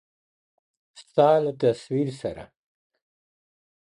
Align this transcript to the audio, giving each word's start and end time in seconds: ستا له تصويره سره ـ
ستا 1.01 1.29
له 1.43 1.51
تصويره 1.61 2.13
سره 2.21 2.45
ـ 2.49 2.51